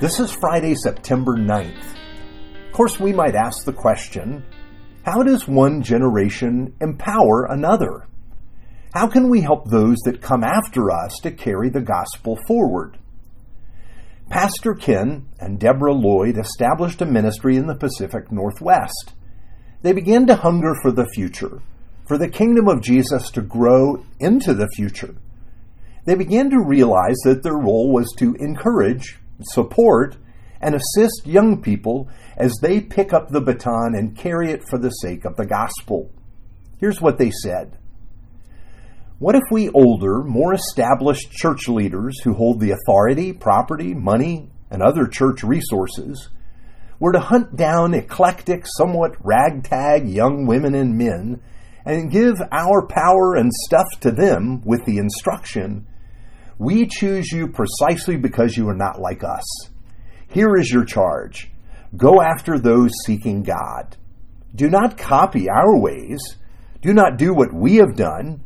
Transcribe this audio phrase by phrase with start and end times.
[0.00, 1.84] This is Friday, September 9th.
[2.68, 4.42] Of course, we might ask the question
[5.04, 8.08] how does one generation empower another?
[8.94, 12.96] How can we help those that come after us to carry the gospel forward?
[14.30, 19.12] Pastor Ken and Deborah Lloyd established a ministry in the Pacific Northwest.
[19.82, 21.60] They began to hunger for the future,
[22.08, 25.16] for the kingdom of Jesus to grow into the future.
[26.06, 30.16] They began to realize that their role was to encourage support,
[30.60, 34.90] and assist young people as they pick up the baton and carry it for the
[34.90, 36.10] sake of the gospel.
[36.78, 37.78] Here's what they said
[39.18, 44.82] What if we older, more established church leaders who hold the authority, property, money, and
[44.82, 46.28] other church resources
[46.98, 51.40] were to hunt down eclectic, somewhat ragtag young women and men
[51.84, 55.86] and give our power and stuff to them with the instruction
[56.60, 59.70] we choose you precisely because you are not like us.
[60.28, 61.50] Here is your charge
[61.96, 63.96] go after those seeking God.
[64.54, 66.20] Do not copy our ways.
[66.82, 68.44] Do not do what we have done.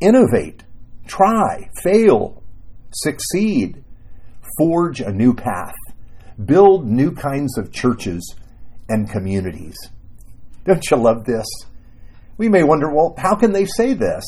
[0.00, 0.64] Innovate,
[1.06, 2.42] try, fail,
[2.92, 3.84] succeed,
[4.58, 5.74] forge a new path,
[6.44, 8.34] build new kinds of churches
[8.88, 9.76] and communities.
[10.64, 11.46] Don't you love this?
[12.36, 14.24] We may wonder, well, how can they say this?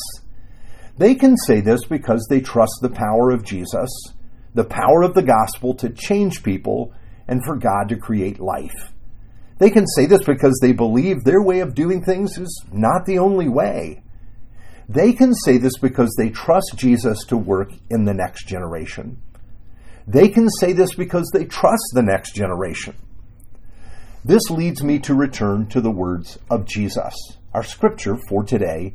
[0.99, 3.91] They can say this because they trust the power of Jesus,
[4.55, 6.95] the power of the gospel to change people
[7.29, 8.93] and for God to create life.
[9.59, 13.19] They can say this because they believe their way of doing things is not the
[13.19, 14.03] only way.
[14.89, 19.21] They can say this because they trust Jesus to work in the next generation.
[20.07, 22.95] They can say this because they trust the next generation.
[24.25, 27.15] This leads me to return to the words of Jesus.
[27.53, 28.95] Our scripture for today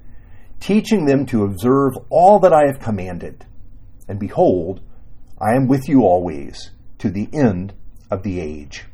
[0.61, 3.45] teaching them to observe all that I have commanded.
[4.07, 4.81] And behold,
[5.39, 7.73] I am with you always to the end
[8.09, 8.85] of the age.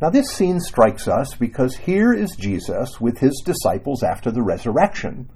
[0.00, 5.28] Now, this scene strikes us because here is Jesus with his disciples after the resurrection.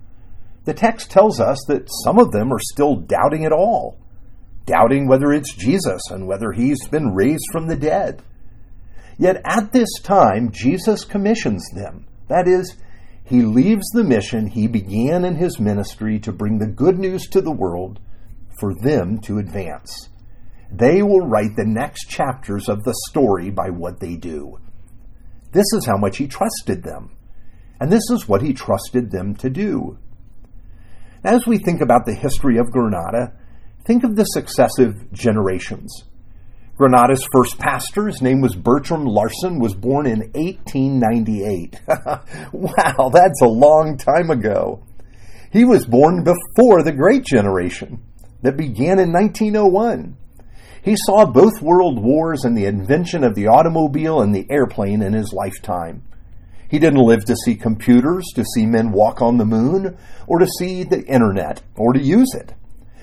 [0.64, 3.98] The text tells us that some of them are still doubting it all,
[4.64, 8.22] doubting whether it's Jesus and whether he's been raised from the dead.
[9.18, 12.06] Yet at this time, Jesus commissions them.
[12.28, 12.76] That is,
[13.32, 17.40] he leaves the mission he began in his ministry to bring the good news to
[17.40, 17.98] the world
[18.60, 20.10] for them to advance.
[20.70, 24.58] They will write the next chapters of the story by what they do.
[25.50, 27.16] This is how much he trusted them,
[27.80, 29.96] and this is what he trusted them to do.
[31.24, 33.32] As we think about the history of Granada,
[33.86, 36.04] think of the successive generations.
[36.76, 41.80] Granada's first pastor, his name was Bertram Larson, was born in 1898.
[42.52, 44.82] wow, that's a long time ago.
[45.52, 48.02] He was born before the Great Generation
[48.40, 50.16] that began in 1901.
[50.82, 55.12] He saw both world wars and the invention of the automobile and the airplane in
[55.12, 56.02] his lifetime.
[56.70, 60.46] He didn't live to see computers, to see men walk on the moon, or to
[60.58, 62.54] see the internet, or to use it.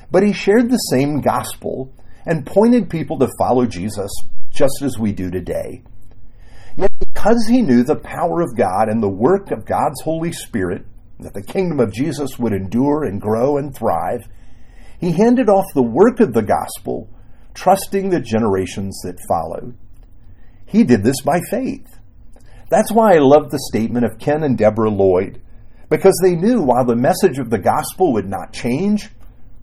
[0.10, 1.94] But he shared the same gospel
[2.30, 4.12] and pointed people to follow Jesus
[4.52, 5.82] just as we do today.
[6.78, 10.86] Yet, because he knew the power of God and the work of God's Holy Spirit,
[11.20, 14.30] that the kingdom of Jesus would endure and grow and thrive,
[15.00, 17.10] he handed off the work of the gospel,
[17.56, 19.76] trusting the generations that followed.
[20.68, 21.88] He did this by faith.
[22.70, 25.42] That's why I love the statement of Ken and Deborah Lloyd,
[25.90, 29.10] because they knew while the message of the gospel would not change,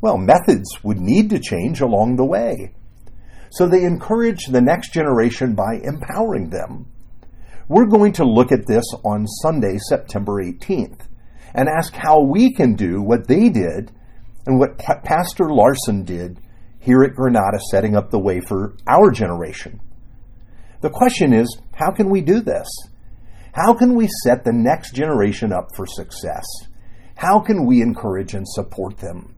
[0.01, 2.75] well, methods would need to change along the way.
[3.51, 6.87] So they encourage the next generation by empowering them.
[7.69, 11.01] We're going to look at this on Sunday, September 18th,
[11.55, 13.91] and ask how we can do what they did
[14.47, 16.39] and what P- Pastor Larson did
[16.79, 19.81] here at Granada, setting up the way for our generation.
[20.83, 22.69] The question is how can we do this?
[23.53, 26.45] How can we set the next generation up for success?
[27.17, 29.35] How can we encourage and support them?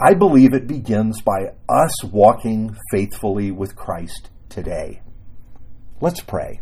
[0.00, 5.02] I believe it begins by us walking faithfully with Christ today.
[6.00, 6.60] Let's pray.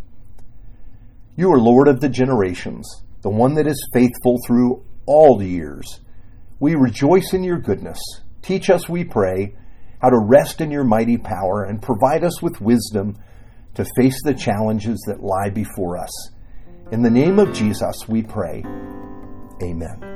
[1.36, 2.88] You are Lord of the generations,
[3.20, 6.00] the one that is faithful through all the years.
[6.58, 8.00] We rejoice in your goodness.
[8.40, 9.54] Teach us, we pray,
[10.00, 13.16] how to rest in your mighty power, and provide us with wisdom
[13.74, 16.30] to face the challenges that lie before us.
[16.90, 18.64] In the name of Jesus, we pray.
[19.62, 20.15] Amen.